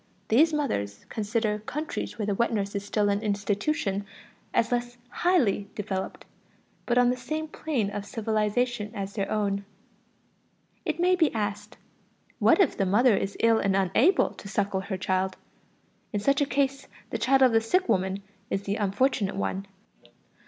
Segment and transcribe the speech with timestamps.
[0.29, 4.03] These mothers consider countries where the wet nurse is still an institution
[4.51, 6.25] as less highly developed,
[6.87, 9.63] but on the same plane of civilization as their own.
[10.85, 11.77] It may be asked:
[12.39, 15.37] what if the mother is ill and unable to suckle her child?
[16.11, 19.67] In such a case the child of the sick woman is the unfortunate one.